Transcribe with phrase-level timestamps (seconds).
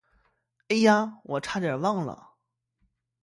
[0.69, 2.31] 哎呀，我差点忘了。